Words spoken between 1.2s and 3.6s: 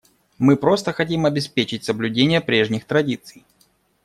обеспечить соблюдение прежних традиций.